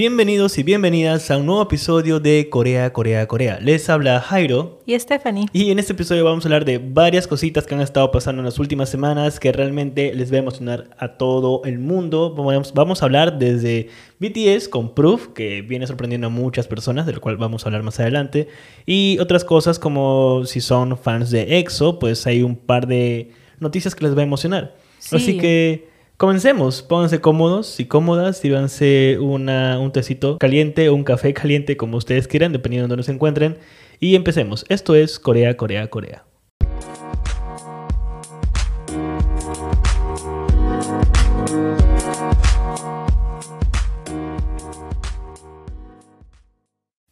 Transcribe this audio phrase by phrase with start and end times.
[0.00, 3.60] Bienvenidos y bienvenidas a un nuevo episodio de Corea, Corea, Corea.
[3.60, 4.80] Les habla Jairo.
[4.86, 5.44] Y Stephanie.
[5.52, 8.46] Y en este episodio vamos a hablar de varias cositas que han estado pasando en
[8.46, 12.34] las últimas semanas que realmente les va a emocionar a todo el mundo.
[12.34, 17.20] Vamos, vamos a hablar desde BTS con Proof, que viene sorprendiendo a muchas personas, del
[17.20, 18.48] cual vamos a hablar más adelante.
[18.86, 23.94] Y otras cosas como si son fans de EXO, pues hay un par de noticias
[23.94, 24.76] que les va a emocionar.
[24.98, 25.16] Sí.
[25.16, 25.89] Así que
[26.20, 31.96] Comencemos, pónganse cómodos y cómodas, sírvanse una, un tecito caliente o un café caliente como
[31.96, 33.56] ustedes quieran, dependiendo de donde se encuentren.
[34.00, 34.66] Y empecemos.
[34.68, 36.26] Esto es Corea, Corea, Corea.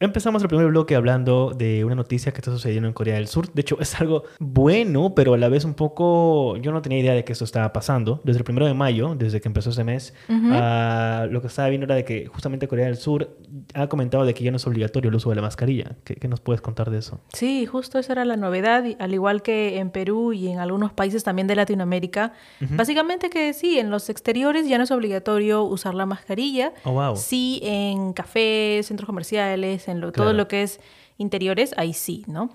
[0.01, 3.53] Empezamos el primer bloque hablando de una noticia que está sucediendo en Corea del Sur.
[3.53, 6.57] De hecho, es algo bueno, pero a la vez un poco...
[6.59, 8.21] Yo no tenía idea de que esto estaba pasando.
[8.23, 10.15] Desde el primero de mayo, desde que empezó este mes,
[10.53, 13.37] ah, lo que estaba viendo era de que justamente Corea del Sur
[13.75, 15.97] ha comentado de que ya no es obligatorio el uso de la mascarilla.
[16.05, 17.21] ¿Qué, qué nos puedes contar de eso?
[17.33, 20.93] Sí, justo esa era la novedad, y al igual que en Perú y en algunos
[20.93, 22.35] países también de Latinoamérica.
[22.61, 26.73] Básicamente que sí, en los exteriores ya no es obligatorio usar la mascarilla.
[26.85, 27.17] Oh, wow.
[27.17, 30.37] Sí, en cafés, centros comerciales, en lo, todo Claro.
[30.39, 30.81] lo que es
[31.17, 32.51] interiores, ahí sí, ¿no?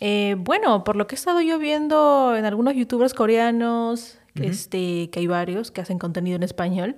[0.00, 5.20] Eh, bueno, por lo que he estado yo viendo en algunos youtubers coreanos, este, que
[5.20, 6.96] hay varios que hacen contenido en español,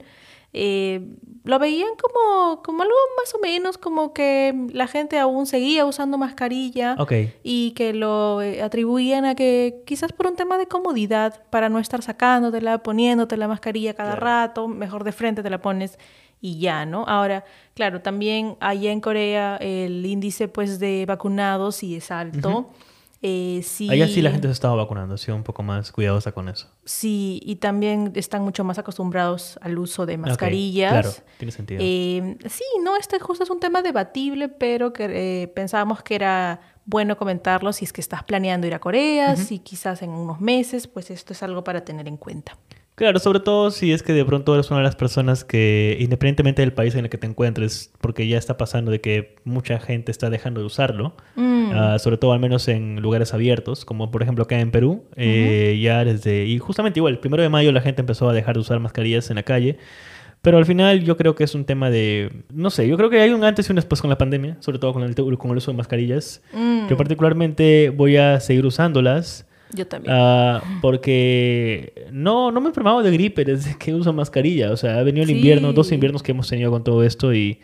[0.54, 1.06] eh,
[1.44, 6.16] lo veían como, como algo más o menos como que la gente aún seguía usando
[6.18, 6.96] mascarilla
[7.44, 11.78] y que lo eh, atribuían a que quizás por un tema de comodidad, para no
[11.78, 14.24] estar sacándotela, poniéndote la mascarilla cada Claro.
[14.26, 15.98] rato, mejor de frente te la pones
[16.40, 17.04] y ya, ¿no?
[17.06, 17.44] Ahora,
[17.74, 22.70] claro, también allá en Corea el índice pues de vacunados sí es alto.
[23.20, 26.30] Eh, sí, Allá sí la gente se estaba vacunando, ha sido un poco más cuidadosa
[26.30, 26.68] con eso.
[26.84, 30.92] Sí, y también están mucho más acostumbrados al uso de mascarillas.
[30.92, 31.80] Claro, tiene sentido.
[31.82, 36.60] Eh, sí, no, este justo es un tema debatible, pero que eh, pensábamos que era
[36.84, 40.86] bueno comentarlo si es que estás planeando ir a Corea, si quizás en unos meses,
[40.86, 42.56] pues esto es algo para tener en cuenta.
[42.98, 46.62] Claro, sobre todo si es que de pronto eres una de las personas que, independientemente
[46.62, 50.10] del país en el que te encuentres, porque ya está pasando de que mucha gente
[50.10, 54.22] está dejando de usarlo, Mm, ah, sobre todo al menos en lugares abiertos, como por
[54.24, 57.82] ejemplo acá en Perú, eh, ya desde, y justamente igual, el primero de mayo la
[57.82, 59.78] gente empezó a dejar de usar mascarillas en la calle,
[60.42, 63.20] pero al final yo creo que es un tema de, no sé, yo creo que
[63.20, 65.56] hay un antes y un después con la pandemia, sobre todo con el, con el
[65.56, 66.42] uso de mascarillas.
[66.52, 69.47] mm, Yo particularmente voy a seguir usándolas.
[69.72, 70.14] Yo también.
[70.16, 74.72] Ah, porque no, no me he enfermado de gripe desde que uso mascarilla.
[74.72, 75.36] O sea, ha venido el Sí.
[75.36, 77.60] invierno, dos inviernos que hemos tenido con todo esto y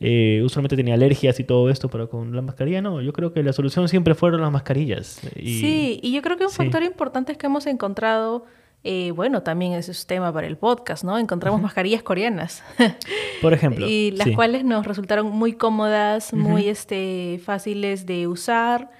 [0.00, 3.00] eh, usualmente tenía alergias y todo esto, pero con la mascarilla no.
[3.00, 5.20] Yo creo que la solución siempre fueron las mascarillas.
[5.36, 6.56] Y, Sí, y yo creo que un sí.
[6.56, 8.44] factor importante es que hemos encontrado,
[8.82, 11.18] eh, bueno, también ese es tema para el podcast, ¿no?
[11.18, 12.62] Encontramos mascarillas coreanas.
[13.40, 13.86] Por ejemplo.
[13.88, 14.34] y las sí.
[14.34, 18.90] cuales nos resultaron muy cómodas, muy este, fáciles de usar.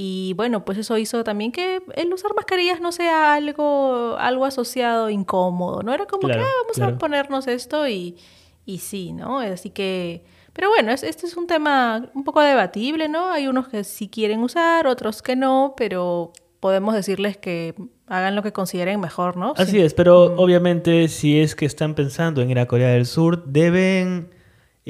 [0.00, 5.10] Y bueno, pues eso hizo también que el usar mascarillas no sea algo, algo asociado
[5.10, 5.92] incómodo, ¿no?
[5.92, 6.94] Era como Claro, que ah, vamos claro.
[6.94, 8.16] a ponernos esto y,
[8.64, 9.40] y sí, ¿no?
[9.40, 10.22] Así que...
[10.52, 13.32] Pero bueno, es- este es un tema un poco debatible, ¿no?
[13.32, 17.74] Hay unos que sí quieren usar, otros que no, pero podemos decirles que
[18.06, 19.52] hagan lo que consideren mejor, ¿no?
[19.56, 19.80] Así Sí.
[19.80, 20.38] es, pero Mm.
[20.38, 24.30] obviamente si es que están pensando en ir a Corea del Sur, deben...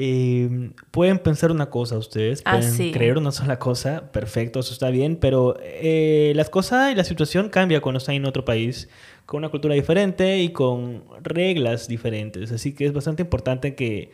[0.01, 2.91] eh, pueden pensar una cosa ustedes, Ah, pueden sí.
[2.91, 7.49] creer una sola cosa, perfecto, eso está bien, pero eh, las cosas y la situación
[7.49, 8.87] cambia cuando están en otro país,
[9.25, 14.11] con una cultura diferente y con reglas diferentes, así que es bastante importante que,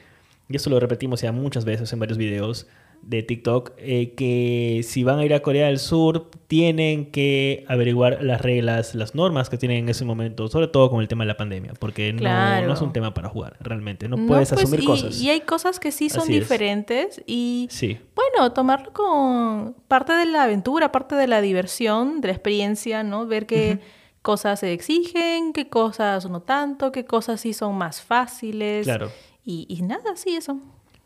[0.49, 2.65] y esto lo repetimos ya muchas veces en varios videos
[3.01, 8.23] de TikTok, eh, que si van a ir a Corea del Sur tienen que averiguar
[8.23, 11.27] las reglas, las normas que tienen en ese momento, sobre todo con el tema de
[11.27, 12.21] la pandemia, porque no-
[12.65, 15.21] no, es un tema para jugar, realmente, no, No, puedes pues, asumir y- cosas.
[15.21, 16.39] Y hay cosas que sí son Así es.
[16.41, 22.29] diferentes y Sí, bueno, tomarlo con parte de la aventura, parte de la diversión, de
[22.29, 23.27] la experiencia, ¿no?
[23.27, 23.83] Ver qué Ujú.
[24.21, 28.85] cosas se exigen, qué cosas no tanto, qué cosas sí son más fáciles.
[28.85, 29.11] claro.
[29.43, 30.57] Y, y nada, sí, eso.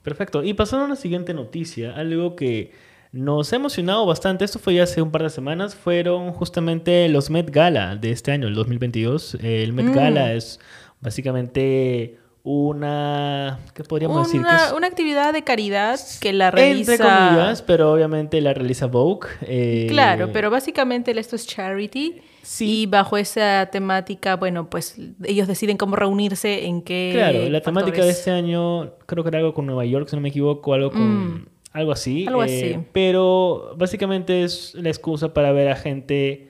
[0.03, 0.43] Perfecto.
[0.43, 2.71] Y pasando a la siguiente noticia, algo que
[3.11, 7.29] nos ha emocionado bastante, esto fue ya hace un par de semanas, fueron justamente los
[7.29, 9.35] Met Gala de este año, el 2022.
[9.41, 9.93] El Met Mm.
[9.93, 10.59] Gala es
[11.01, 14.41] básicamente una, ¿qué podríamos decir?
[14.41, 16.97] Que Una, es una actividad de caridad que la entre realiza...
[16.97, 19.27] comillas, pero obviamente la realiza Vogue.
[19.41, 22.21] eh, Claro, pero básicamente esto es charity.
[22.41, 22.81] Sí.
[22.81, 27.11] Y bajo esa temática, bueno, pues ellos deciden cómo reunirse, en qué.
[27.13, 30.21] Claro, la temática de este año creo que era algo con Nueva York, si no
[30.21, 31.33] me equivoco, algo con...
[31.35, 31.45] Mm.
[31.71, 32.25] Algo así.
[32.27, 32.85] Algo eh, así.
[32.93, 36.49] Pero básicamente es la excusa para ver a gente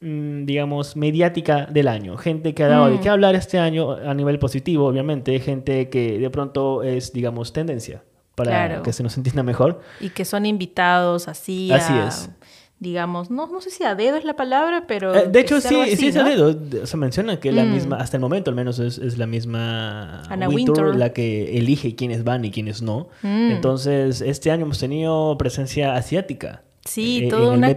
[0.00, 2.16] mm, digamos, mediática del año.
[2.16, 3.00] Gente que ha dado de Mm.
[3.00, 5.38] qué hablar este año a nivel positivo, obviamente.
[5.40, 8.02] Gente que de pronto es, digamos, tendencia
[8.34, 8.82] para Claro.
[8.82, 9.80] que se nos entienda mejor.
[10.00, 11.70] Y que son invitados así.
[11.72, 12.30] Así a, es.
[12.78, 15.14] Digamos, no, no sé si a dedo es la palabra, pero.
[15.14, 16.20] Eh, de hecho, sí, así, sí es ¿no?
[16.20, 16.86] a dedo.
[16.86, 17.72] Se menciona que la Mm.
[17.72, 20.94] misma, hasta el momento al menos, es, es la misma Anna Wintour.
[20.94, 23.08] la que elige quiénes van y quiénes no.
[23.22, 23.52] Mm.
[23.52, 26.64] Entonces, este año hemos tenido presencia asiática.
[26.84, 27.70] Sí, eh, toda en el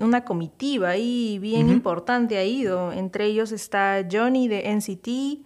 [0.00, 2.92] una, comi- comitiva ahí bien importante ha ido.
[2.92, 5.42] Entre ellos está Johnny de NCT,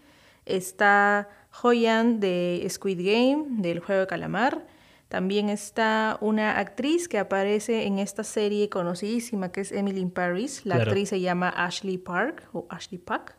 [0.47, 1.29] está
[1.63, 4.67] Hoyan de Squid Game, del juego de calamar.
[5.09, 10.63] También está una actriz que aparece en esta serie conocidísima que es Emily in Paris.
[10.65, 10.91] La Claro.
[10.91, 13.35] actriz se llama Ashley Park o Ashley Park.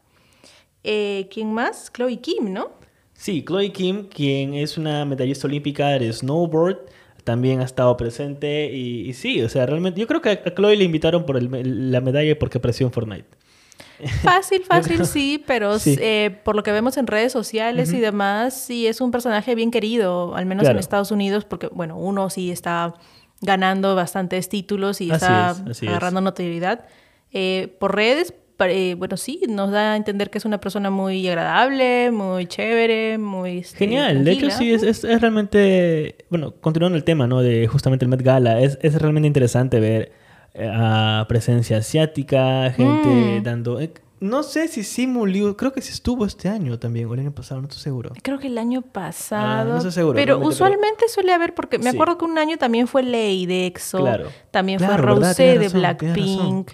[0.83, 1.91] Eh, ¿Quién más?
[1.93, 2.71] Chloe Kim, ¿no?
[3.13, 6.77] Sí, Chloe Kim, quien es una medallista olímpica de snowboard,
[7.23, 10.53] también ha estado presente y, y sí, o sea, realmente yo creo que a a
[10.55, 13.27] Chloe le invitaron por el- la medalla porque apareció en Fortnite.
[14.23, 15.97] Fácil, fácil, sí, pero Sí.
[15.99, 18.01] eh, por lo que vemos en redes sociales y Ujú.
[18.03, 20.79] demás, sí es un personaje bien querido, al menos en Claro.
[20.79, 22.93] Estados Unidos, porque, bueno, uno sí está
[23.41, 25.89] ganando bastantes títulos y Así está es, así es.
[25.89, 26.85] agarrando notoriedad.
[27.31, 31.25] Eh, por redes, eh, bueno, sí, nos da a entender que es una persona muy
[31.29, 33.59] agradable, muy chévere, muy...
[33.59, 34.57] este, Genial, de hecho tranquila.
[34.57, 37.41] sí, es, es- es realmente, bueno, continuando el tema, ¿no?
[37.41, 40.11] De justamente el Met Gala, es, es realmente interesante ver
[40.55, 43.43] a presencia asiática, gente Mm.
[43.43, 43.79] dando...
[43.79, 47.21] eh, no sé si Simu Liu, creo que sí estuvo este año también, o el
[47.21, 48.11] año pasado, no estoy seguro.
[48.21, 49.45] Creo que el año pasado.
[49.45, 51.95] Ah, no estoy seguro, Pero usualmente suele haber, porque me Sí.
[51.95, 53.99] acuerdo que un año también fue Ley de EXO.
[53.99, 54.27] Claro.
[54.51, 55.27] También Claro, fue.
[55.27, 55.69] Rosé de.
[55.69, 56.71] Blackpink.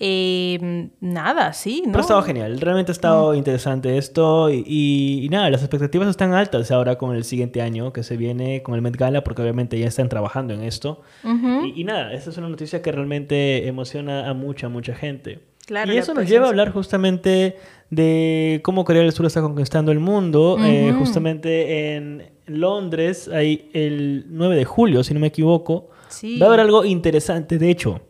[0.00, 1.92] Eh, nada, sí, ¿no?
[1.92, 6.08] Pero ha estado genial, realmente ha estado interesante esto y, y- y nada, las expectativas
[6.08, 9.42] están altas ahora con el siguiente año que se viene con el Met Gala porque
[9.42, 11.02] obviamente ya están trabajando en esto.
[11.24, 15.40] Y, y nada, esta es una noticia que realmente emociona a mucha, mucha gente.
[15.66, 17.56] Claro, y eso nos lleva a hablar justamente
[17.90, 20.56] de cómo Corea del Sur está conquistando el mundo.
[20.60, 26.38] Eh, justamente en Londres, hay el 9 de julio, si no me equivoco, Sí.
[26.38, 27.58] va a haber algo interesante.
[27.58, 28.00] De hecho,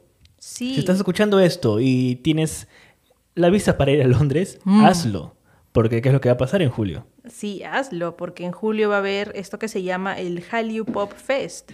[0.48, 0.74] Sí.
[0.74, 2.68] si estás escuchando esto y tienes
[3.34, 4.84] la visa para ir a Londres, Mm.
[4.84, 5.34] hazlo.
[5.72, 7.06] Porque ¿qué es lo que va a pasar en julio?
[7.28, 11.12] Sí, hazlo, porque en julio va a haber esto que se llama el Hallyu Pop
[11.12, 11.70] Fest,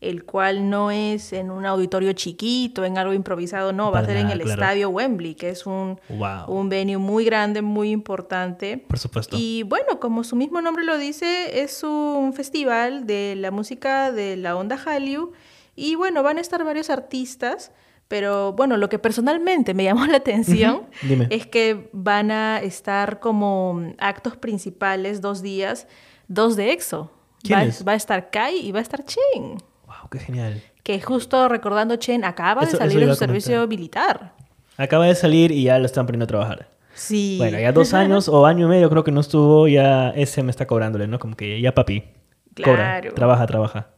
[0.00, 4.16] el cual no es en un auditorio chiquito, en algo improvisado, no, va a ser
[4.18, 4.60] en el claro.
[4.60, 6.48] estadio Wembley, que es un, Wow.
[6.48, 8.76] un venue muy grande, muy importante.
[8.78, 9.36] Por supuesto.
[9.38, 14.36] Y bueno, como su mismo nombre lo dice, es un festival de la música de
[14.36, 15.32] la onda Hallyu.
[15.76, 17.70] Y bueno, van a estar varios artistas,
[18.08, 20.82] pero bueno, lo que personalmente me llamó la atención
[21.30, 25.86] es que van a estar como actos principales dos días,
[26.28, 27.10] dos de EXO.
[27.52, 30.60] Va, a estar Kai y va a estar Chen, Wow, qué genial.
[30.82, 34.32] que justo recordando Chen acaba Eso- de salir de su servicio militar.
[34.76, 36.68] Acaba de salir y ya lo están poniendo a trabajar.
[36.94, 37.36] Sí.
[37.38, 40.50] Bueno, ya dos años o año y medio creo que no estuvo, ya ese me
[40.50, 41.18] está cobrándole, ¿no?
[41.18, 42.02] Como que ya papi.
[42.64, 43.14] Cobra, Claro.
[43.14, 43.88] trabaja, trabaja.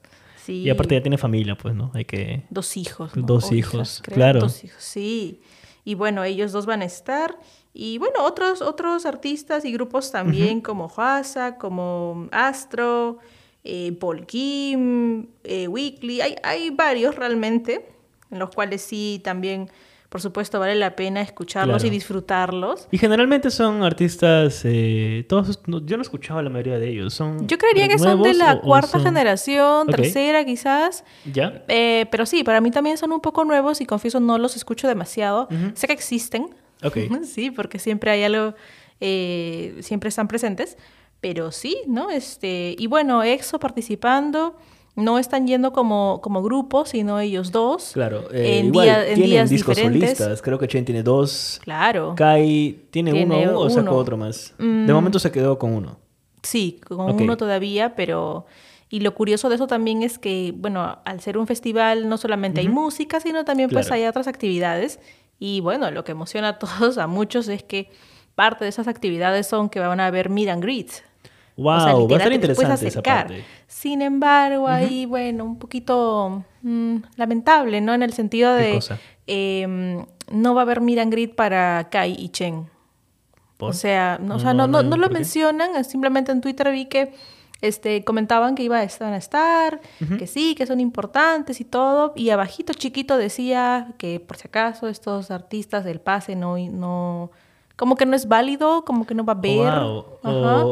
[0.49, 0.63] Sí.
[0.63, 1.91] Y aparte ya tiene familia, pues, ¿no?
[1.93, 2.45] Hay que...
[2.49, 3.15] Dos hijos.
[3.15, 3.23] ¿no?
[3.27, 4.41] Dos O hijos, claro.
[4.41, 5.43] Dos hijos, sí.
[5.85, 7.39] Y bueno, ellos dos van a estar.
[7.75, 13.19] Y bueno, otros, otros artistas y grupos también, como Huasa, como Astro,
[13.63, 16.23] eh, Paul Kim, eh, Weekly.
[16.23, 17.87] Hay, hay varios realmente,
[18.31, 19.71] en los cuales sí también,
[20.09, 21.93] por supuesto, vale la pena escucharlos y Claro.
[21.95, 22.89] disfrutarlos.
[22.91, 27.13] Y generalmente son artistas, eh, todos, no- yo no he escuchado la mayoría de ellos.
[27.13, 29.97] Son Yo creería que son de la o- o cuarta son- generación, Ok.
[29.97, 31.05] tercera quizás.
[31.31, 31.63] ¿Ya?
[31.69, 34.89] Eh, pero sí, para mí también son un poco nuevos y confieso no los escucho
[34.89, 35.49] demasiado.
[35.51, 35.73] Ujú.
[35.75, 36.49] Sé que existen.
[36.83, 36.97] Ok.
[37.25, 38.55] Sí, porque siempre hay algo,
[39.01, 40.77] eh, siempre están presentes.
[41.21, 42.11] Pero sí, ¿no?
[42.11, 44.57] Este, y bueno, EXO participando.
[44.99, 47.93] No están yendo como, como grupo, sino ellos dos.
[47.95, 48.31] Claro.
[48.33, 50.19] eh, en, igual, día- en tienen días discos diferentes.
[50.19, 50.43] solistas.
[50.43, 51.61] Creo que Chen tiene dos.
[51.63, 52.15] Claro.
[52.17, 53.97] Kai tiene, Tiene uno o sacó uno.
[53.97, 54.55] otro más.
[54.59, 54.87] Mm.
[54.87, 55.99] De momento se quedó con uno.
[56.43, 58.47] Sí, con uno todavía, pero...
[58.91, 62.61] Y lo curioso de eso también es que, bueno, al ser un festival no solamente
[62.61, 64.99] hay música, sino también pues hay otras actividades.
[65.39, 67.91] Y bueno, lo que emociona a todos, a muchos, es que
[68.35, 71.03] parte de esas actividades son que van a haber meet and greets.
[71.59, 73.45] Wow, O sea, va a ser te interesante esa parte.
[73.67, 77.95] Sin embargo, ahí, bueno, un poquito mm, lamentable, ¿no?
[77.95, 78.81] En el sentido ¿Qué de
[79.27, 82.71] em, no va a haber and greet para Kai y Chen.
[83.57, 83.71] ¿Por?
[83.71, 86.41] O sea, no, o No, sea, no, no, no, no, no lo mencionan, simplemente en
[86.41, 87.13] Twitter vi que
[87.61, 89.81] este, comentaban que iba a estar,
[90.17, 94.87] que sí, que son importantes y todo, y abajito chiquito decía que por si acaso
[94.87, 97.33] estos artistas del pase no, no
[97.79, 99.81] como que no es válido, como que no va a haber.
[99.81, 100.05] Wow.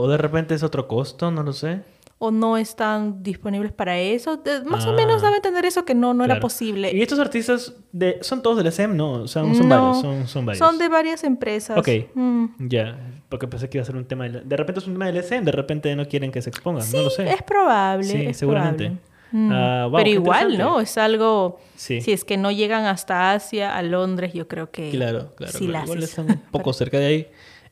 [0.02, 1.80] O, de repente es otro costo, no lo sé.
[2.18, 4.38] o no están disponibles para eso.
[4.38, 6.90] De- más o Ah, menos deben entender eso que no, no era posible.
[6.94, 9.12] Y estos artistas de, son todos de la SEM, ¿no?
[9.22, 10.66] O sea, son No, varios, son, son varios.
[10.66, 11.76] Son de varias empresas.
[11.78, 11.88] Ok.
[12.14, 12.46] Mm.
[12.68, 12.98] Ya,
[13.28, 14.40] porque pensé que iba a ser un tema de...
[14.40, 16.96] De repente es un tema del SEM, de repente no quieren que se expongan, Sí,
[16.96, 17.30] no lo sé.
[17.30, 18.04] es probable.
[18.04, 18.84] Sí, es seguramente.
[18.86, 19.15] probable.
[19.32, 19.50] Mm.
[19.52, 20.58] Ah, wow, Pero igual.
[20.58, 20.80] ¿no?
[20.80, 21.58] Es algo...
[21.76, 22.00] Sí.
[22.00, 25.52] Si es que no llegan hasta Asia, a Londres, yo creo que Claro, claro.
[25.52, 25.72] sí claro.
[25.72, 27.28] la Igual están un poco cerca de ahí.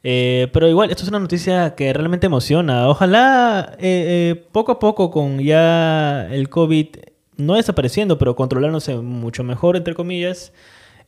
[0.06, 2.88] Eh, pero igual, esto es una noticia que realmente emociona.
[2.88, 6.88] Ojalá eh, eh, poco a poco con ya el COVID
[7.37, 10.52] no desapareciendo, pero controlándose mucho mejor, entre comillas,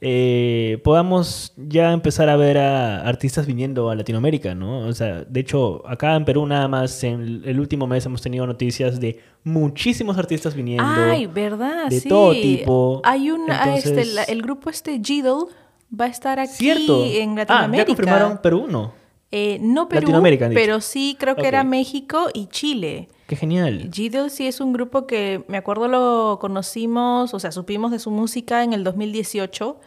[0.01, 4.81] eh, podamos ya empezar a ver a artistas viniendo a Latinoamérica, ¿no?
[4.87, 8.47] O sea, de hecho, acá en Perú nada más en el último mes hemos tenido
[8.47, 10.85] noticias de muchísimos artistas viniendo.
[10.87, 11.89] Ay, ¿verdad?
[11.89, 12.09] de sí.
[12.09, 13.01] todo tipo.
[13.05, 13.51] Hay un...
[13.51, 15.47] ah, este, Entonces- la- el grupo este, Giddle,
[15.99, 17.05] va a estar aquí Cierto.
[17.05, 17.83] en Ah, Latinoamérica.
[17.83, 18.93] ya confirmaron Perú, ¿no?
[19.33, 20.13] Eh, no Perú,
[20.55, 23.09] pero sí creo que era México y Chile.
[23.27, 23.91] Qué genial.
[23.93, 28.11] Giddle sí es un grupo que me acuerdo lo conocimos, o sea, supimos de su
[28.11, 29.81] música en el 2018.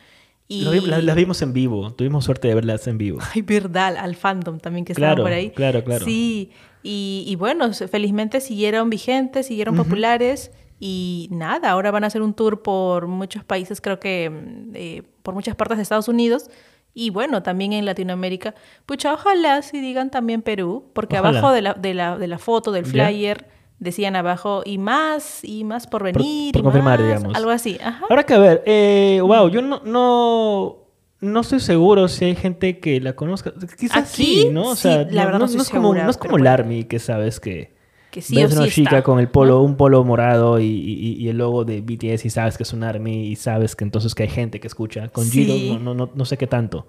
[0.48, 0.64] Y...
[0.64, 1.94] Las vimos en vivo.
[1.94, 3.20] Tuvimos suerte de verlas en vivo.
[3.34, 5.52] Ay, verdad, al fandom también que Claro, estaba por ahí.
[5.52, 6.04] claro, claro.
[6.06, 6.52] Sí,
[6.84, 12.34] y, y bueno, felizmente siguieron vigentes, siguieron populares y nada, ahora van a hacer un
[12.34, 16.50] tour por muchos países, creo que mm, eh, por muchas partes de Estados Unidos
[16.94, 18.56] y bueno, también en Latinoamérica.
[18.86, 21.40] Pucha, ojalá si digan también Perú, porque Ojalá.
[21.40, 22.90] abajo de la, de, la, de la foto, del Ya.
[23.08, 23.48] flyer,
[23.80, 26.52] decían abajo y más, y más por venir.
[26.52, 27.36] por y confirmar, más", digamos.
[27.38, 28.06] Algo así, ajá.
[28.10, 30.78] Ahora que a ver, eh, wow, yo no, no,
[31.22, 33.54] no estoy seguro si hay gente que la conozca.
[33.78, 34.70] Quizás Aquí, sí, ¿no?
[34.70, 36.18] O sí, sea, la no, verdad no- no estoy no es como, segura, no es
[36.18, 36.54] como el bueno.
[36.54, 37.78] Army que sabes que
[38.12, 39.62] que sí ves o una sí chica está, con el polo, ¿no?
[39.64, 42.84] un polo morado y, y- y el logo de BTS y sabes que es un
[42.84, 45.10] Army y sabes que entonces que hay gente que escucha.
[45.10, 45.46] Con Sí.
[45.46, 46.88] Giro no, no, no, no sé qué tanto.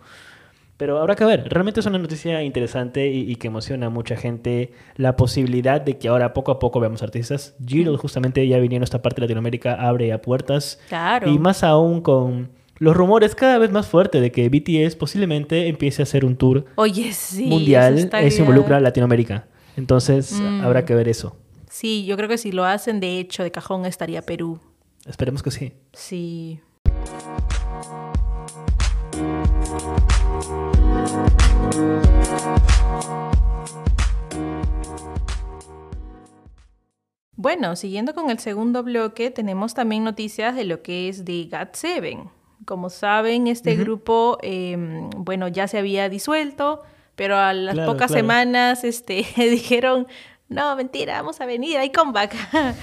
[0.76, 1.44] Pero habrá que ver.
[1.50, 5.98] Realmente es una noticia interesante y, y que emociona a mucha gente la posibilidad de
[5.98, 7.54] que ahora poco a poco veamos artistas.
[7.66, 10.80] Giro justamente ya viniendo a esta parte de Latinoamérica abre a puertas.
[10.88, 11.30] Claro.
[11.30, 12.48] Y más aún con
[12.78, 16.64] los rumores cada vez más fuertes de que BTS posiblemente empiece a hacer un tour
[16.76, 17.44] Oye, sí.
[17.44, 18.08] mundial.
[18.10, 19.48] ya- involucra a Latinoamérica.
[19.80, 20.60] Entonces Mm.
[20.60, 21.37] habrá que ver eso.
[21.70, 24.60] Sí, yo creo que si lo hacen, de hecho, de cajón estaría Perú.
[25.06, 25.72] Esperemos que sí.
[25.94, 26.60] Sí.
[37.37, 42.28] Bueno, siguiendo con el segundo bloque, tenemos también noticias de lo que es de GOT7.
[42.66, 44.76] Como saben, este grupo, eh,
[45.16, 46.82] bueno, ya se había disuelto,
[47.20, 48.18] pero a las Claro, pocas claro.
[48.22, 50.06] semanas este, dijeron,
[50.48, 52.34] no, mentira, vamos a venir, hay comeback.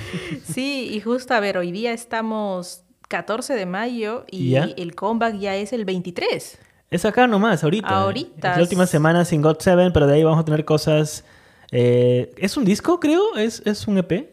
[0.43, 4.69] sí, y justo, a ver, hoy día estamos 14 de mayo y ¿Ya?
[4.77, 6.59] el comeback ya es el 23.
[6.91, 7.87] Es acá nomás, ahorita.
[7.87, 8.51] Ahorita.
[8.51, 11.23] Es la última semana sin God 7, pero de ahí vamos a tener cosas.
[11.71, 13.35] eh, ¿Es un disco, creo?
[13.37, 14.29] ¿Es, es un EP?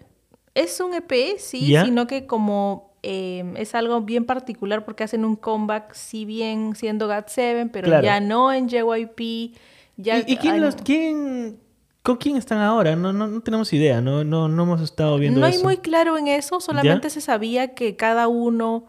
[0.55, 1.87] Es un EP, sí, ¿Ya?
[1.87, 7.09] sino que como eh, es algo bien particular porque hacen un comeback, si bien siendo
[7.09, 8.05] GOT7, pero Claro.
[8.05, 9.57] ya no en JYP.
[9.97, 11.59] Ya ¿Y, y quién, los, quién,
[12.03, 12.97] con quién están ahora?
[12.97, 15.59] No, no, no tenemos idea, no, no, no hemos estado viendo no eso.
[15.59, 18.87] hay muy claro en eso, solamente se sabía que cada uno,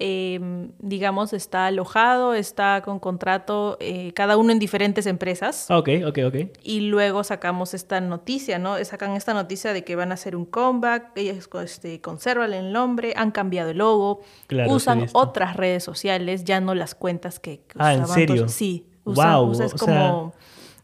[0.00, 0.38] eh,
[0.78, 5.66] digamos, está alojado, está con contrato, eh, cada uno en diferentes empresas.
[5.70, 6.36] Ah, ok, ok, ok.
[6.62, 8.82] Y luego sacamos esta noticia, ¿no?
[8.84, 13.12] Sacan esta noticia de que van a hacer un comeback, ellos este, conservan el nombre,
[13.16, 17.74] han cambiado el logo, Claro, usan otras redes sociales, ya no las cuentas que, que
[17.78, 18.14] Ah, ¿en usaban.
[18.20, 18.34] serio?
[18.34, 18.86] Entonces, sí,
[19.42, 20.34] usa- es o sea- como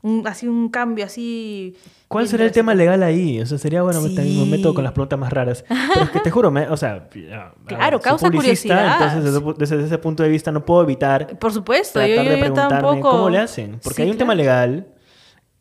[0.02, 1.75] un, así un cambio así...
[2.09, 3.40] ¿Cuál será el tema legal ahí?
[3.40, 4.75] O sea, sería bueno, también me meto Sí.
[4.75, 5.64] con las preguntas más raras.
[5.95, 7.09] Pero es que te juro, me- o sea,
[7.66, 8.93] Claro, soy causa curiosidad.
[9.02, 12.37] Entonces, desde, desde ese punto de vista, no puedo evitar Por supuesto, tratar yo, de
[12.37, 13.11] yo preguntarme tampoco...
[13.11, 13.81] cómo le hacen.
[13.83, 14.43] Porque Sí, hay un tema claro.
[14.45, 14.87] legal.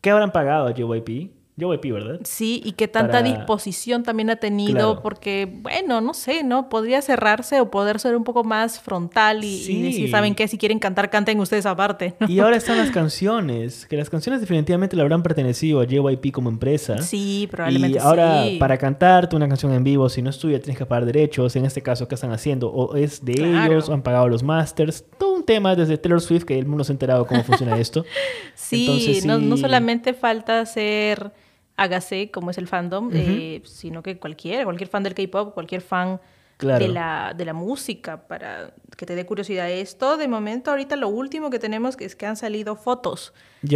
[0.00, 1.32] ¿Qué habrán pagado a JYP?
[1.56, 2.20] JYP, ¿verdad?
[2.24, 5.02] Sí, y que tanta para- disposición también ha tenido, Claro.
[5.02, 6.68] porque, bueno, no sé, ¿no?
[6.68, 9.82] Podría cerrarse o poder ser un poco más frontal y, y Sí.
[9.82, 10.48] decir, ¿saben qué?
[10.48, 12.14] Si quieren cantar, canten ustedes aparte.
[12.18, 12.28] ¿no?
[12.28, 16.48] Y ahora están las canciones, que las canciones definitivamente le habrán pertenecido a JYP como
[16.48, 17.00] empresa.
[17.02, 18.56] Sí, probablemente Y ahora, sí.
[18.58, 21.54] para cantarte una canción en vivo, si no es tuya, tienes que pagar derechos.
[21.56, 22.68] En este caso, ¿qué están haciendo?
[22.72, 23.72] O es de Claro.
[23.72, 25.04] ellos, o han pagado los masters.
[25.18, 28.04] Todo un tema desde Taylor Swift, que el mundo se ha enterado cómo funciona esto.
[28.56, 29.62] Sí, Entonces, No, no sí.
[29.62, 31.32] solamente falta ser
[31.76, 36.20] hágase, como es el fandom, eh, sino que cualquiera, cualquier fan del K-pop, cualquier fan
[36.56, 36.86] Claro.
[36.86, 40.16] de, la, de la música, para que te dé curiosidad esto.
[40.16, 43.34] De momento, ahorita lo último que tenemos es que han salido fotos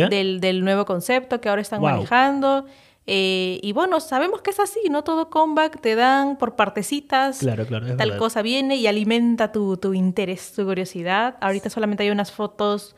[0.08, 1.90] del, del nuevo concepto que ahora están Wow.
[1.90, 2.66] manejando.
[3.10, 7.38] Eh, y bueno, sabemos que es así, no todo comeback te dan por partecitas.
[7.38, 8.18] Claro, claro, Tal verdad.
[8.18, 11.36] cosa viene y alimenta tu, tu interés, tu curiosidad.
[11.40, 12.94] Ahorita solamente hay unas fotos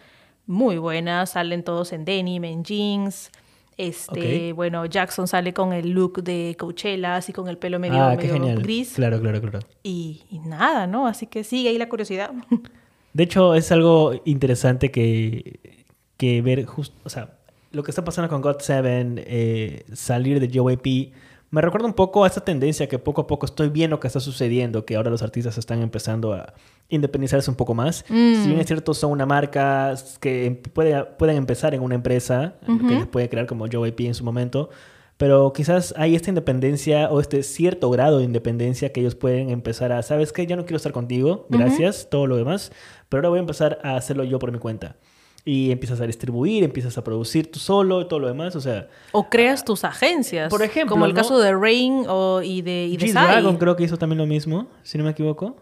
[0.46, 3.30] muy buenas, salen todos en denim, en jeans.
[3.76, 8.16] Este, bueno, Jackson sale con el look de Coachella, así con el pelo medio, Ah,
[8.16, 8.62] qué medio genial.
[8.62, 8.92] gris.
[8.94, 9.60] Claro, claro, claro.
[9.82, 11.06] Y, y nada, ¿no?
[11.06, 12.30] Así que sigue ahí la curiosidad.
[13.12, 15.58] De hecho, es algo interesante que,
[16.16, 17.38] que ver justo, o sea,
[17.72, 21.12] lo que está pasando con God 7, eh, salir de JYP,
[21.50, 24.20] me recuerda un poco a esta tendencia que poco a poco estoy viendo que está
[24.20, 26.54] sucediendo, que ahora los artistas están empezando a
[26.88, 28.04] independizarse un poco más.
[28.08, 28.42] Mm.
[28.42, 32.94] Si bien es cierto, son una marca que puede, pueden empezar en una empresa que
[32.94, 34.70] les puede crear como JYP en su momento,
[35.16, 39.92] pero quizás hay esta independencia o este cierto grado de independencia que ellos pueden empezar
[39.92, 40.46] a, ¿sabes qué?
[40.46, 42.70] Ya no quiero estar contigo, gracias, todo lo demás,
[43.08, 44.96] pero ahora voy a empezar a hacerlo yo por mi cuenta.
[45.44, 48.88] Y empiezas a distribuir, empiezas a producir tú solo y todo lo demás, o sea...
[49.12, 50.50] O creas tus agencias.
[50.50, 51.16] Por ejemplo, Como el ¿no?
[51.16, 53.14] caso de Rain o, y de, y de Psy.
[53.16, 55.56] G-Dragon creo que hizo también lo mismo, si no me equivoco.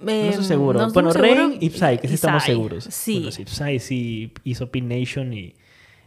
[0.00, 0.78] No Em, estoy seguro.
[0.80, 1.48] no estoy bueno, seguro.
[1.48, 2.84] Rain y Psy, que sí estamos seguros.
[2.84, 3.14] Sí.
[3.16, 5.54] Bueno, sí, Psy sí hizo Pin Nation y...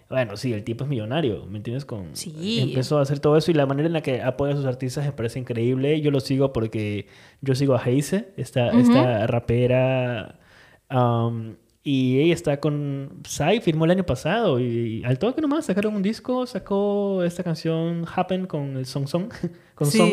[0.09, 1.85] Bueno, sí, el tipo es millonario, ¿me entiendes?
[1.85, 2.59] Con, Sí.
[2.61, 5.05] Empezó a hacer todo eso y la manera en la que apoya a sus artistas
[5.05, 6.01] me parece increíble.
[6.01, 7.07] Yo lo sigo porque
[7.41, 10.39] yo sigo a Heise, esta, esta rapera,
[10.89, 15.95] um, y ella está con Psy, firmó el año pasado y, al toque nomás sacaron
[15.95, 19.31] un disco, sacó esta canción Happen con el Song Song,
[19.75, 20.09] con Sí, Song.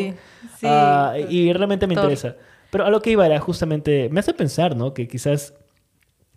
[0.57, 0.65] sí.
[0.67, 2.35] Ah, y realmente me interesa.
[2.71, 4.93] Pero a lo que iba era justamente, me hace pensar, ¿no?
[4.93, 5.53] Que quizás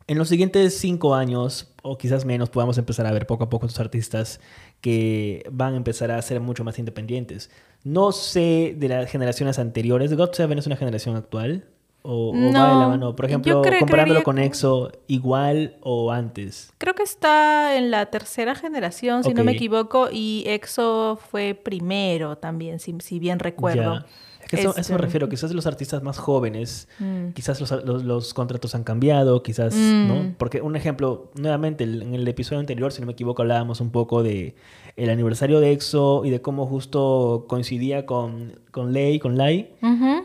[0.07, 3.67] en los siguientes cinco años, o quizás menos, podamos empezar a ver poco a poco
[3.67, 4.41] estos artistas
[4.81, 7.51] que van a empezar a ser mucho más independientes.
[7.85, 10.15] No sé de las generaciones anteriores.
[10.15, 11.65] God Seven es una generación actual.
[12.05, 13.15] O, o va de la No, mano.
[13.17, 16.73] Por ejemplo, cre- comparándolo creería con EXO, igual o antes.
[16.79, 22.37] Creo que está en la tercera generación, si no me equivoco, y EXO fue primero
[22.39, 24.01] también, si, si bien recuerdo.
[24.01, 24.07] Ya.
[24.43, 25.29] Es que eso, a eso me Este, refiero.
[25.29, 27.29] Quizás los artistas más jóvenes, Mm.
[27.35, 30.09] quizás los, los- los contratos han cambiado, quizás, Mm.
[30.09, 30.35] ¿no?
[30.37, 34.25] Porque un ejemplo, nuevamente, en el episodio anterior, si no me equivoco, hablábamos un poco
[34.25, 34.57] de
[34.97, 39.75] el aniversario de EXO y de cómo justo coincidía con, con Lei, con Lai,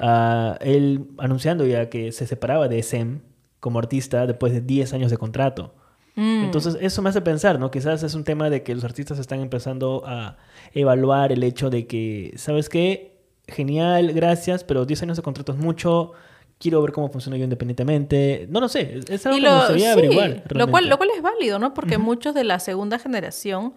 [0.01, 3.21] ah, él anunciando ya que se separaba de SM
[3.59, 5.73] como artista después de 10 años de contrato.
[6.15, 6.45] Mm.
[6.45, 7.69] Entonces, eso me hace pensar, ¿no?
[7.71, 10.37] Quizás es un tema de que los artistas están empezando a
[10.73, 13.17] evaluar el hecho de que, ¿sabes qué?
[13.47, 16.11] Genial, gracias, pero 10 años de contrato es mucho.
[16.59, 18.47] Quiero ver cómo funciona yo independientemente.
[18.49, 20.43] No lo sé, es- algo Y que me lo- gustaría sí, averiguar.
[20.49, 21.73] lo cual, lo cual es válido, ¿no?
[21.73, 23.73] Porque muchos de la segunda generación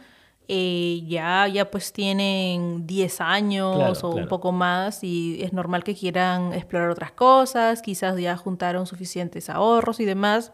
[0.52, 4.28] eh, ya, ya pues tienen 10 años Claro, o un claro.
[4.28, 10.00] poco más y es normal que quieran explorar otras cosas, quizás ya juntaron suficientes ahorros
[10.00, 10.52] y demás.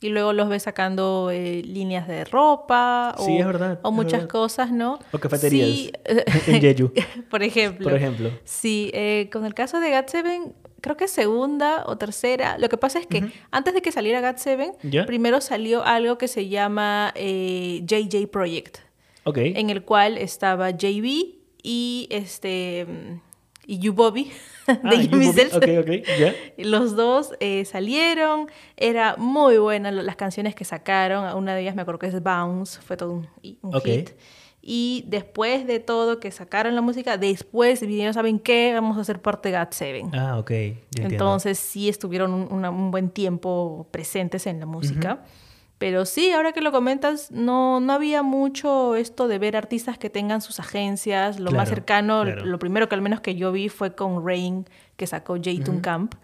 [0.00, 3.94] Y luego los ves sacando eh, líneas de ropa o, Sí, es verdad, o es
[3.94, 4.28] muchas verdad.
[4.28, 4.98] cosas, ¿no?
[5.12, 5.92] O cafeterías Sí,
[6.46, 6.92] en Jeju,
[7.30, 7.84] por ejemplo.
[7.88, 8.30] por ejemplo.
[8.44, 12.58] Sí, eh, con el caso de GAT7, creo que segunda o tercera.
[12.58, 15.04] Lo que pasa es que antes de que saliera GAT7, ¿Ya?
[15.06, 18.78] primero salió algo que se llama eh, JJ Project,
[19.28, 19.38] Ok.
[19.38, 22.86] en el cual estaba JB y este
[23.66, 24.24] y You Bobby
[24.66, 25.32] de Ah, you Gimme movie.
[25.50, 25.54] Self.
[25.56, 26.34] Ok, ok, ya.
[26.56, 31.82] Los dos eh, salieron, era muy buena las canciones que sacaron, una de ellas me
[31.82, 33.28] acuerdo que es Bounce, fue todo un,
[33.62, 33.84] un Ok.
[33.84, 34.10] hit.
[34.60, 38.72] Y después de todo que sacaron la música, después vinieron, ¿saben qué?
[38.74, 40.10] Vamos a hacer parte de GAT7.
[40.12, 40.50] Ah, ok.
[40.96, 45.24] Entonces sí estuvieron un, una- un buen tiempo presentes en la música.
[45.78, 50.10] Pero sí, ahora que lo comentas, no, no había mucho esto de ver artistas que
[50.10, 51.38] tengan sus agencias.
[51.38, 52.44] Lo más cercano, claro.
[52.46, 56.14] lo primero que al menos que yo vi fue con Rain, que sacó Jayton Camp,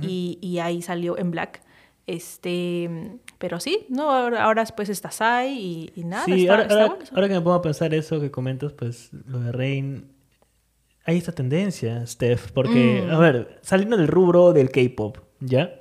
[0.00, 1.60] y, y ahí salió en Black.
[2.06, 6.24] Este, pero sí, no, ahora, ahora pues está Sai y, y nada.
[6.24, 9.10] Sí, está- ahora, está ahora- ahora que me pongo a pensar eso que comentas, pues
[9.26, 10.08] lo de Rain,
[11.06, 13.10] hay esta tendencia, Steph, porque, Mm.
[13.10, 15.74] a ver, saliendo del rubro del K-pop, ¿ya?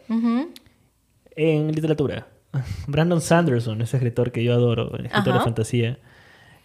[1.35, 2.27] En literatura,
[2.87, 5.97] Brandon Sanderson, ese escritor que yo adoro, el escritor de fantasía,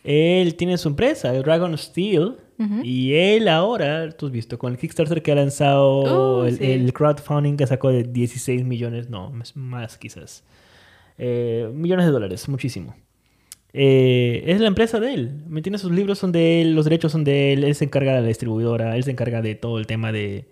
[0.04, 2.36] él tiene su empresa, Dragon Steel,
[2.82, 6.64] y él ahora, tú has visto, con el Kickstarter que ha lanzado, Uh, el, sí.
[6.72, 10.42] el crowdfunding que sacó de 16 millones, no, más- más quizás,
[11.18, 12.96] eh, millones de dólares, muchísimo.
[13.72, 15.82] Eh, es la empresa de él, ¿me entiendes?
[15.82, 18.26] Sus libros son de él, los derechos son de él, él se encarga de la
[18.26, 20.48] distribuidora, él se encarga de todo el tema de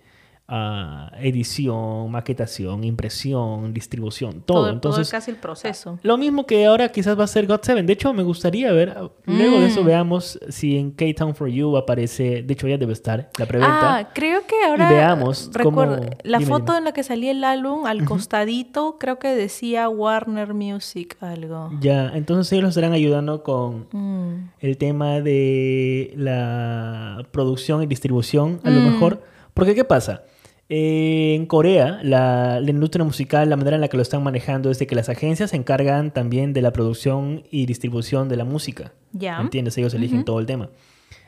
[1.18, 4.62] edición, maquetación, impresión, distribución, todo.
[4.62, 5.98] todo, Entonces, todo casi el proceso.
[6.02, 7.82] lo mismo que ahora quizás va a ser God 7.
[7.82, 9.86] De hecho, me gustaría ver, luego de eso Mm.
[9.86, 13.96] veamos si en K-Town for You aparece, de hecho ya debe estar, la preventa.
[13.98, 16.78] Ah, creo que ahora veamos recuerdo cómo- la dime, foto dime.
[16.78, 21.70] en la que salía el álbum al costadito, creo que decía Warner Music algo.
[21.80, 24.50] Ya, entonces ellos estarán ayudando con Mm.
[24.60, 28.92] el tema de la producción y distribución, a lo Mm.
[28.92, 29.22] mejor.
[29.54, 30.22] Porque, ¿qué pasa?
[30.68, 34.70] Eh, en Corea, la, la industria musical, la manera en la que lo están manejando
[34.70, 38.44] es de que las agencias se encargan también de la producción y distribución de la
[38.44, 38.92] música.
[39.12, 39.40] Ya.
[39.40, 39.78] ¿Entiendes?
[39.78, 40.70] Ellos eligen todo el tema.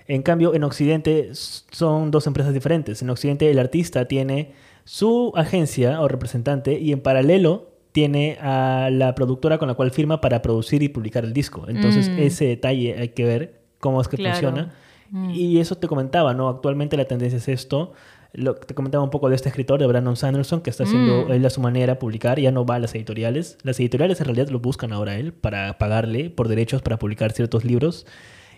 [0.08, 3.00] En cambio, en Occidente son dos empresas diferentes.
[3.02, 4.52] En Occidente el artista tiene
[4.84, 10.20] su agencia o representante y en paralelo tiene a la productora con la cual firma
[10.20, 11.66] para producir y publicar el disco.
[11.68, 12.18] Entonces, Mm.
[12.20, 14.32] ese detalle hay que ver cómo es que Claro.
[14.34, 14.74] funciona.
[15.10, 15.30] Mm.
[15.30, 16.48] Y eso te comentaba, ¿no?
[16.48, 17.92] Actualmente la tendencia es esto.
[18.34, 21.32] Lo, te comentaba un poco de este escritor, de Brandon Sanderson, que está haciendo Mm.
[21.32, 23.56] él a su manera publicar, ya no va a las editoriales.
[23.62, 27.64] Las editoriales en realidad lo buscan ahora él para pagarle por derechos para publicar ciertos
[27.64, 28.06] libros.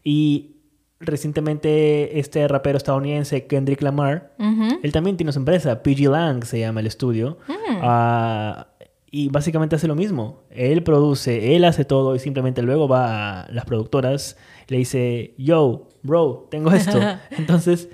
[0.02, 0.56] Y
[0.98, 4.32] recientemente este rapero estadounidense, Kendrick Lamar,
[4.82, 7.38] él también tiene su empresa, PG Lang se llama el estudio.
[7.48, 7.78] Mm.
[7.82, 8.66] Ah,
[9.12, 10.44] y básicamente hace lo mismo.
[10.50, 14.36] Él produce, él hace todo y simplemente luego va a las productoras,
[14.68, 16.98] le dice, yo, bro, tengo esto.
[17.30, 17.88] Entonces,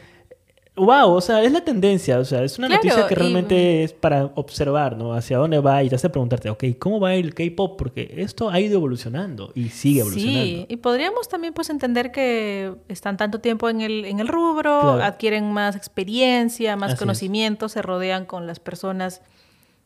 [0.76, 3.82] wow, o sea, es la tendencia, o sea, es una Claro, noticia que y- realmente
[3.84, 5.12] es para observar, ¿no?
[5.14, 7.76] Hacia dónde va y te hace preguntarte, ok, ¿cómo va el K-pop?
[7.78, 10.44] Porque esto ha ido evolucionando y sigue evolucionando.
[10.44, 14.80] Sí, y podríamos también pues entender que están tanto tiempo en el, en el rubro,
[14.80, 15.02] Claro.
[15.02, 16.98] adquieren más experiencia, más Así es.
[17.00, 19.22] conocimiento, se rodean con las personas,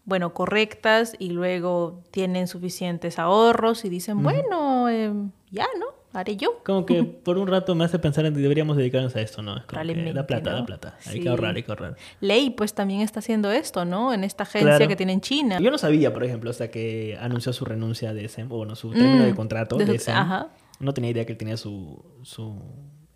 [0.05, 5.87] bueno, correctas y luego tienen suficientes ahorros y dicen, bueno, em, ya, ¿no?
[6.13, 6.61] Haré yo.
[6.65, 9.57] Como que por un rato me hace pensar en que deberíamos dedicarnos a esto, ¿no?
[9.59, 10.57] Es como que da plata, ¿no?
[10.59, 10.97] da plata.
[11.07, 11.21] Hay Sí.
[11.21, 11.97] que ahorrar, hay que ahorrar.
[12.21, 14.13] Ley pues también está haciendo esto, ¿no?
[14.13, 14.89] En esta agencia Claro.
[14.89, 15.59] que tiene en China.
[15.61, 18.91] Yo no sabía, por ejemplo, hasta que anunció su renuncia de SM, o bueno, su
[18.91, 20.19] término Mm, de contrato de de, SM.
[20.19, 20.49] ajá.
[20.81, 22.55] No tenía idea que él tenía su, su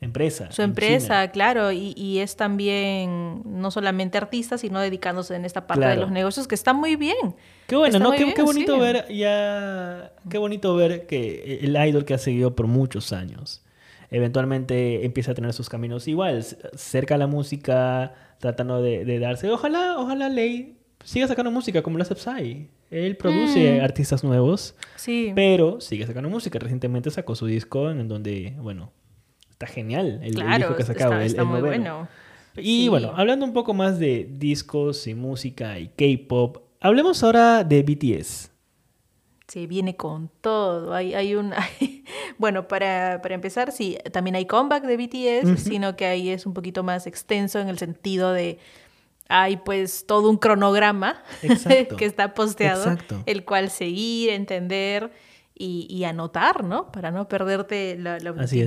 [0.04, 0.50] empresa.
[0.52, 1.32] Su empresa, China.
[1.32, 6.10] claro, y, y es también no solamente artista, sino dedicándose en esta parte de los
[6.10, 7.34] negocios, que está muy bien.
[7.66, 8.12] Qué bueno, ¿no?
[8.12, 8.80] Qué, bien, qué bonito sí.
[8.80, 10.12] ver ya.
[10.30, 13.62] Qué bonito ver que el idol que ha seguido por muchos años
[14.10, 16.44] eventualmente empieza a tener sus caminos igual,
[16.76, 19.50] cerca a la música, tratando de, de darse.
[19.50, 22.68] Ojalá, ojalá Ley siga sacando música como lo hace Psy.
[22.90, 23.84] Él produce Mm.
[23.84, 25.32] artistas nuevos, Sí.
[25.34, 26.58] pero sigue sacando música.
[26.60, 28.92] Recientemente sacó su disco en donde, bueno,
[29.64, 31.12] está genial el, el claro, disco que ha sacado.
[31.12, 31.94] está, el- está el muy noveno.
[31.94, 32.08] bueno.
[32.56, 32.88] Y Sí.
[32.88, 38.50] bueno, hablando un poco más de discos y música y K-pop, hablemos ahora de BTS.
[39.48, 40.94] Sí, viene con todo.
[40.94, 41.52] Hay, hay un...
[42.38, 46.54] bueno, para, para empezar, sí, también hay comeback de BTS, sino que ahí es un
[46.54, 48.58] poquito más extenso en el sentido de...
[49.28, 53.22] Hay pues todo un cronograma que está posteado, Exacto.
[53.26, 55.12] el cual seguir, entender
[55.54, 56.92] y, y anotar, ¿no?
[56.92, 58.66] Para no perderte la, la Así es.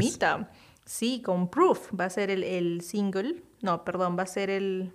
[0.87, 3.43] Sí, con Proof va a ser el, el single.
[3.61, 4.91] No, perdón, va a ser el...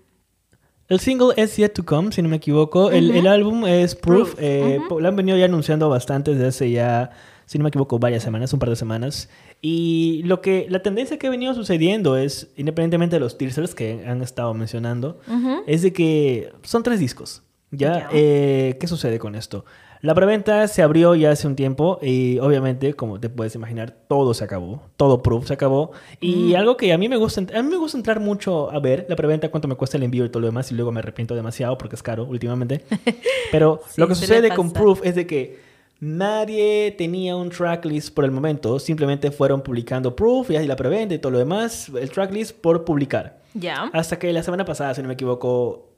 [0.89, 2.91] El single es Yet to Come, si no me equivoco.
[2.91, 3.19] el, Ujú.
[3.21, 4.31] el álbum es Proof.
[4.35, 4.89] Proof, eh, ujú.
[4.89, 7.11] po- Lo han venido ya anunciando bastante desde hace ya,
[7.47, 9.29] si no me equivoco, varias semanas, un par de semanas.
[9.61, 14.05] Y lo que, la tendencia que ha venido sucediendo es, independientemente de los teasers que
[14.07, 15.63] han estado mencionando, Ujú.
[15.67, 17.43] es de que son tres discos.
[17.73, 18.09] ¿Ya?
[18.13, 19.65] Eh, ¿Qué sucede con esto?
[20.03, 24.35] La preventa se abrió ya hace un tiempo y obviamente, como te puedes imaginar, todo
[24.35, 24.83] se acabó.
[24.97, 25.93] Todo Proof se acabó.
[26.21, 26.57] Y Mm.
[26.57, 29.15] algo que a mí me gusta, a mí me gusta entrar mucho a ver la
[29.17, 31.79] preventa, cuánto me cuesta el envío y todo lo demás y luego me arrepiento demasiado
[31.79, 32.85] porque es caro últimamente.
[33.53, 34.73] Pero Sí, lo que sucede con.
[34.73, 35.61] Proof es de que
[36.01, 41.19] nadie tenía un tracklist por el momento, simplemente fueron publicando Proof y la preventa y
[41.21, 43.41] todo lo demás, el tracklist por publicar.
[43.55, 43.85] Ya.
[43.93, 45.92] Hasta que la semana pasada, si no me equivoco,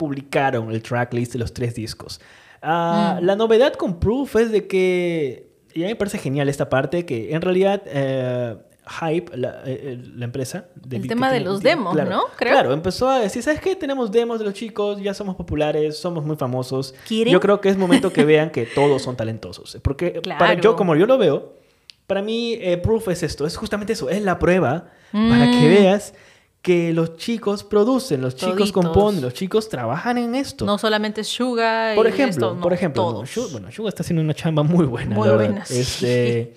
[0.00, 2.20] publicaron el tracklist de los tres discos.
[2.62, 3.24] Ah, Mm.
[3.26, 7.04] La novedad con Proof es de que, y a mí me parece genial esta parte,
[7.04, 8.56] que en realidad eh,
[9.00, 10.64] Hype, la, eh, la empresa...
[10.74, 12.22] de El que tema de los demos, claro, ¿no?
[12.36, 12.52] Creo.
[12.54, 13.76] Claro, empezó a decir, ¿sabes qué?
[13.76, 16.94] Tenemos demos de los chicos, ya somos populares, somos muy famosos.
[17.06, 17.30] ¿Quieren?
[17.32, 19.78] Yo creo que es momento que vean que todos son talentosos.
[19.82, 21.54] Porque para yo, como yo lo veo,
[22.06, 25.74] para mí eh, Proof es esto, es justamente eso, es la prueba para que Mm.
[25.76, 26.14] veas
[26.62, 30.66] que los chicos producen, los chicos componen, los chicos trabajan en esto.
[30.66, 33.28] No solamente Suga por ejemplo, esto, no, por ejemplo, no, todos.
[33.30, 35.78] Shu- bueno, Suga está haciendo una chamba muy buena, Muy la buena, sí.
[35.80, 36.54] Este,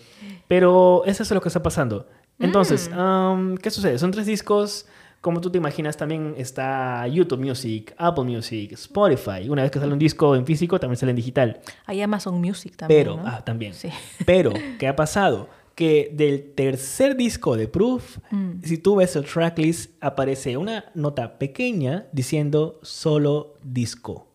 [0.48, 2.08] pero eso es lo que está pasando.
[2.40, 3.00] Entonces, Mm.
[3.00, 3.98] um, ¿qué sucede?
[3.98, 4.86] Son tres discos.
[5.22, 9.48] Como tú te imaginas, también está YouTube Music, Apple Music, Spotify.
[9.48, 11.62] Una vez que sale un disco en físico, también sale en digital.
[11.86, 13.24] Hay Amazon Music también, Pero, ¿no?
[13.26, 13.74] ah, también.
[13.74, 13.88] Sí.
[14.26, 15.48] Pero, ¿qué ha pasado?
[15.76, 18.62] Que del tercer disco de Proof, Mm.
[18.64, 24.28] si tú ves el tracklist, aparece una nota pequeña diciendo solo disco.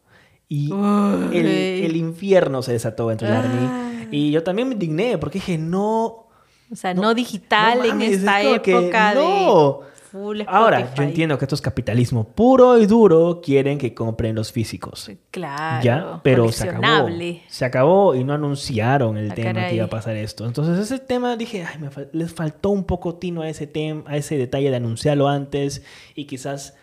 [0.49, 3.41] Y el, el infierno se desató entre el Ah.
[3.41, 4.09] Army.
[4.11, 6.27] Y yo también me indigné porque dije, no.
[6.71, 9.81] O sea, No, no, digital no en es esta que época no.
[10.11, 11.09] Full Ahora, yo Spotify.
[11.09, 13.41] entiendo que esto es capitalismo puro y duro.
[13.43, 15.11] Quieren que compren los físicos.
[15.31, 15.83] Claro.
[15.85, 17.09] Ya, pero se acabó.
[17.49, 19.77] Se acabó y no anunciaron el Ah, tema que caray.
[19.77, 20.47] iba a pasar esto.
[20.47, 24.05] Entonces, ese tema dije, ay, me fal- les faltó un poco tino a ese tema,
[24.07, 25.83] a ese detalle de anunciarlo antes
[26.15, 26.75] y quizás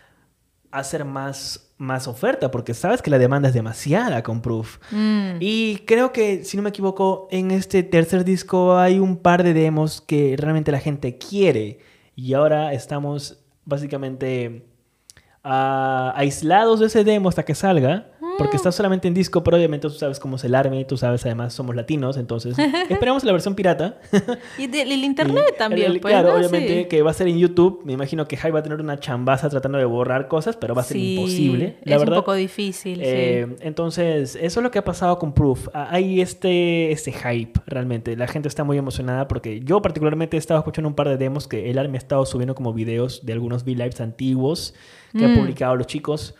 [0.71, 4.77] hacer más más oferta porque sabes que la demanda es demasiada con Proof.
[4.91, 5.37] Mm.
[5.41, 9.53] Y creo que, si no me equivoco, en este tercer disco hay un par de
[9.53, 11.79] demos que realmente la gente quiere.
[12.15, 14.67] Y ahora estamos básicamente
[15.43, 18.11] ah, aislados de ese demo hasta que salga.
[18.37, 21.25] Porque está solamente en disco, pero obviamente tú sabes cómo es el ARMY, tú sabes
[21.25, 22.55] además somos latinos, entonces
[22.89, 23.99] esperamos la versión pirata.
[24.57, 26.35] Y del el internet Y también, el- pues, Claro, ¿no?
[26.35, 26.85] obviamente Sí.
[26.89, 27.81] que va a ser en YouTube.
[27.85, 30.81] Me imagino que Jai va a tener una chambaza tratando de borrar cosas, pero va
[30.81, 32.17] a ser Sí, imposible, la es verdad.
[32.17, 33.55] un poco difícil, Eh, sí.
[33.61, 35.69] Entonces, eso es lo que ha pasado con Proof.
[35.73, 38.15] Ah, Hay este, este hype, realmente.
[38.17, 41.47] La gente está muy emocionada porque yo particularmente he estado escuchando un par de demos
[41.47, 44.73] que el Army ha estado subiendo como videos de algunos V-Lives antiguos
[45.17, 45.37] que han Mm.
[45.39, 46.35] publicado los chicos.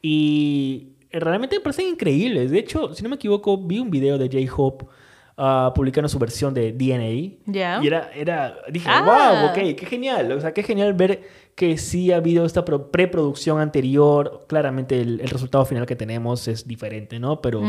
[0.00, 2.50] Y realmente me parecen increíbles.
[2.50, 4.86] De hecho, si no me equivoco, vi un video de J-Hope
[5.36, 7.36] ah, publicando su versión de DNA.
[7.46, 7.80] Ya.
[7.82, 9.02] Y era, era dije, Ah.
[9.02, 10.32] wow, ok, qué genial.
[10.32, 14.44] O sea, qué genial ver que sí ha habido esta pro- preproducción anterior.
[14.48, 17.40] Claramente el, el resultado final que tenemos es diferente, ¿no?
[17.40, 17.62] Pero.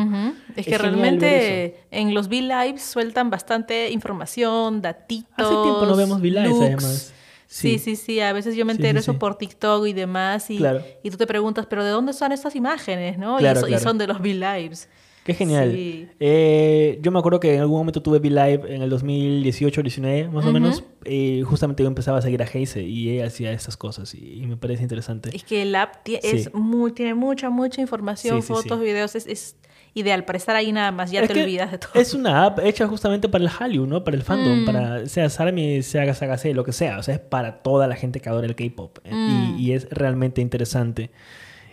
[0.55, 5.29] Es es que realmente en los V-Lives sueltan bastante información, datitos.
[5.37, 7.13] hace tiempo no vemos V-Lives, además.
[7.47, 7.79] Sí.
[7.79, 9.17] sí, sí, A veces yo me entero sí, eso sí.
[9.19, 10.49] por TikTok y demás.
[10.49, 10.83] Y, Claro.
[11.03, 13.17] y tú te preguntas, ¿pero de dónde son estas imágenes?
[13.17, 13.37] ¿no?
[13.37, 13.83] Claro, y, so- y claro.
[13.83, 14.89] son de los V-Lives.
[15.23, 15.71] Qué genial.
[15.73, 16.07] Sí.
[16.19, 20.35] Eh, yo me acuerdo que en algún momento tuve V-Live en el 2018 19 más
[20.45, 20.51] o Ujú.
[20.53, 20.83] menos.
[21.03, 24.45] Eh, justamente yo empezaba a seguir a Heise y ella hacía estas cosas y, y
[24.45, 25.35] me parece interesante.
[25.35, 29.15] Es que el app es muy, tiene mucha, mucha información, fotos, videos.
[29.15, 29.55] Es, es
[29.95, 31.09] ideal para estar ahí nada más.
[31.09, 31.91] Ya Es te olvidas de todo.
[31.95, 34.03] Es una app hecha justamente para el Hallyu, ¿no?
[34.03, 34.65] Para el fandom, Mm.
[34.65, 36.99] para sea Sarami, sea Gasagase, lo que sea.
[36.99, 38.99] O sea, es para toda la gente que adora el K-pop.
[39.03, 39.55] eh, Mm.
[39.57, 41.09] Y, y es realmente interesante.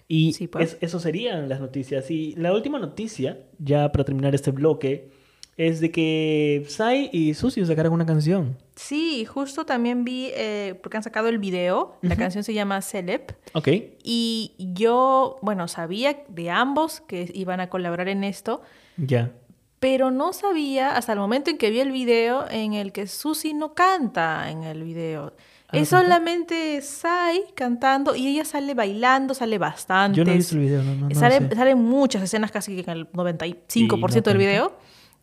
[0.08, 0.72] Y Sí, pues.
[0.74, 2.10] es- eso serían las noticias.
[2.10, 5.10] Y la última noticia, ya para terminar este bloque,
[5.56, 8.56] es de que Psy y Susi sacaron una canción.
[8.82, 11.96] Sí, justo también vi, eh, porque han sacado el video.
[12.02, 13.34] La canción se llama Celeb.
[13.54, 13.68] Ok.
[14.02, 18.60] Y yo, bueno, sabía de ambos que iban a colaborar en esto,
[18.96, 19.30] Ya.
[19.78, 23.54] pero no sabía hasta el momento en que vi el video en el que Susi
[23.54, 25.32] no canta en el video.
[25.68, 30.18] Ah, es solamente Sai cantando y ella sale bailando, sale bastante.
[30.18, 31.54] Yo no he visto el video, no, no, no Sale- sé.
[31.56, 34.72] Salen muchas escenas, casi que en el 95% ¿Y no del video.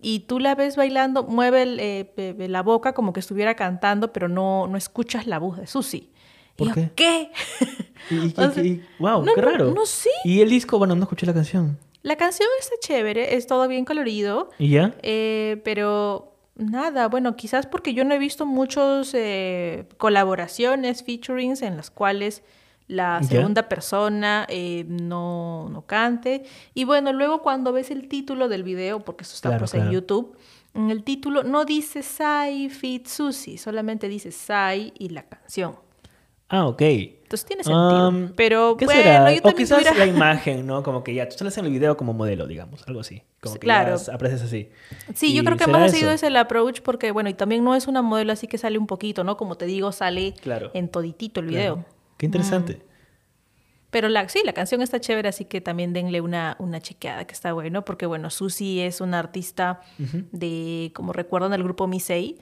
[0.01, 4.27] Y tú la ves bailando, mueve el, eh, la boca como que estuviera cantando, pero
[4.29, 6.09] no, no escuchas la voz de Susi.
[6.55, 6.91] ¿Por y yo, qué?
[6.95, 7.31] ¿qué?
[8.09, 9.71] Y, y- O sea, y- wow, no, qué no, raro.
[9.71, 10.09] no sé.
[10.23, 11.77] Y el disco, bueno, no escuché la canción.
[12.01, 14.95] La canción está chévere, es todo bien colorido, ¿Y ya?
[15.03, 21.75] eh, pero nada, bueno, quizás porque yo no he visto muchos eh, colaboraciones, featurings en
[21.77, 22.41] las cuales
[22.89, 26.43] la segunda persona eh, no, no cante.
[26.73, 29.85] Y bueno, luego cuando ves el título del video, porque eso está Claro, pues claro.
[29.87, 30.35] en YouTube,
[30.73, 35.75] en el título no dice Sai Fit Susi, solamente dice Sai y la canción.
[36.51, 36.81] Ah, ok.
[36.81, 38.09] Entonces tiene sentido.
[38.09, 39.31] Um, pero ¿Qué bueno, será?
[39.33, 40.81] yo o quizás tuviera- la imagen, ¿no?
[40.81, 43.21] Como que ya tú sales en el video como modelo, digamos, algo así.
[43.39, 43.95] Como que claro.
[43.97, 44.69] ya apareces así.
[45.13, 47.75] Sí, yo creo que más ha sido ese el approach porque, bueno, y también no
[47.75, 49.37] es una modelo así que sale un poquito, ¿no?
[49.37, 50.71] Como te digo, sale Claro.
[50.73, 51.61] en toditito el Claro.
[51.61, 51.75] video.
[51.77, 51.98] Mm.
[52.19, 52.81] Qué interesante.
[53.91, 57.33] Pero la, sí, la canción está chévere, así que también denle una, una chequeada, que
[57.33, 62.37] está bueno, porque, bueno, Susi es una artista de, como recuerdan, del grupo Misei,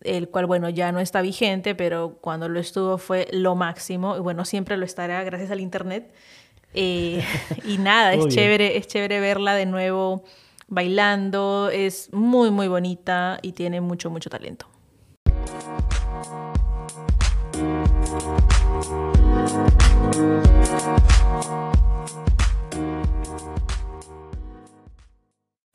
[0.00, 4.20] el cual, bueno, ya no está vigente, pero cuando lo estuvo fue lo máximo, y
[4.20, 6.12] bueno, siempre lo estará gracias al internet.
[6.72, 7.22] Eh,
[7.66, 10.24] y nada, es chévere, es chévere verla de nuevo
[10.66, 14.66] bailando, es muy, muy bonita y tiene mucho, mucho talento.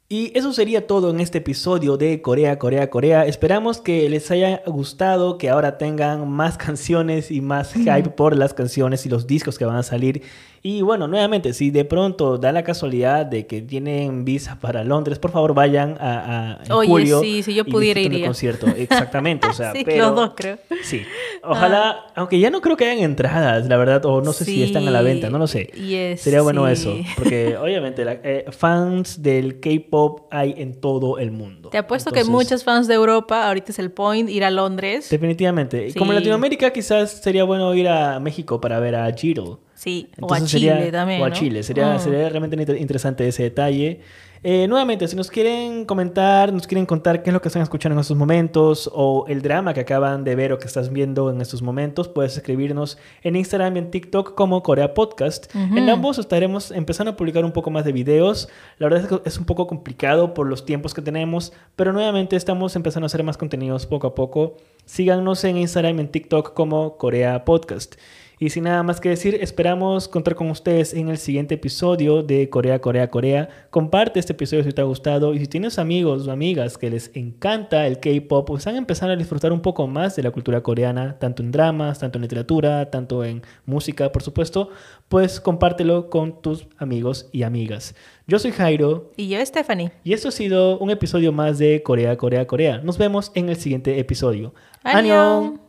[0.08, 3.26] Y eso sería todo en este episodio de Corea, Corea, Corea.
[3.26, 8.54] Esperamos que les haya gustado, que ahora tengan más canciones y más hype por las
[8.54, 10.22] canciones y los discos que van a salir.
[10.68, 15.20] Y bueno, nuevamente, si de pronto da la casualidad de que tienen visa para Londres,
[15.20, 18.26] por favor vayan a, a en Oye, julio sí, si yo pudiera, iría.
[18.26, 18.66] concierto.
[18.76, 20.58] Exactamente, o sea, sí, pero los dos creo.
[20.82, 21.04] Sí,
[21.44, 24.88] ojalá, aunque ya no creo que hayan entradas, la verdad, o no sé si están
[24.88, 25.66] a la venta, no lo sé.
[25.68, 26.72] Yes, Sería bueno sí.
[26.74, 31.70] eso, porque obviamente la- eh, fans del K-pop hay en todo el mundo.
[31.70, 35.12] Te apuesto que Entonces, muchos fans de Europa, ahorita es el point, ir a Londres.
[35.12, 35.94] Definitivamente.
[35.94, 36.22] Como en Sí.
[36.22, 39.60] Latinoamérica, quizás sería bueno ir a México para ver a Giro.
[39.86, 41.22] Sí, o a Entonces Chile sería- también.
[41.22, 41.36] O a ¿no?
[41.36, 41.64] Chile.
[41.64, 42.00] Sería, Mm.
[42.00, 44.02] sería realmente inter- interesante ese detalle.
[44.48, 47.96] Eh, nuevamente, si nos quieren comentar, nos quieren contar qué es lo que están escuchando
[47.96, 51.42] en estos momentos o el drama que acaban de ver o que estás viendo en
[51.42, 55.54] estos momentos, puedes escribirnos en Instagram y en TikTok como Corea Podcast.
[55.56, 58.48] En ambos estaremos empezando a publicar un poco más de videos.
[58.78, 62.36] La verdad es que es un poco complicado por los tiempos que tenemos, pero nuevamente
[62.36, 64.58] estamos empezando a hacer más contenidos poco a poco.
[64.86, 67.96] Síganos en Instagram y en TikTok como Corea Podcast.
[68.40, 72.50] Y sin nada más que decir, esperamos contar con ustedes en el siguiente episodio de
[72.50, 73.50] Corea, Corea, Corea.
[73.70, 77.16] Comparte este episodio si te ha gustado y si tienes amigos o amigas que les
[77.16, 81.18] encanta el K-Pop, pues a empezar a disfrutar un poco más de la cultura coreana,
[81.18, 84.70] tanto en dramas, tanto en literatura, tanto en música, por supuesto,
[85.08, 87.96] pues compártelo con tus amigos y amigas.
[88.28, 89.12] Yo soy Jairo.
[89.16, 89.92] Y yo, Stephanie.
[90.04, 92.80] Y esto ha sido un episodio más de Corea, Corea, Corea.
[92.80, 94.54] Nos vemos en el siguiente episodio.
[94.84, 95.65] ¡Annyeong!